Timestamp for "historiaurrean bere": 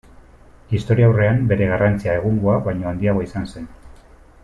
0.77-1.67